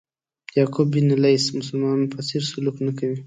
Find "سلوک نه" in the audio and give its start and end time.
2.51-2.91